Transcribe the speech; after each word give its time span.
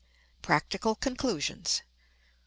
Practical 0.41 0.95
Conclusions. 0.95 1.83